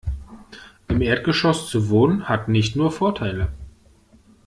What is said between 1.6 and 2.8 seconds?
zu wohnen, hat nicht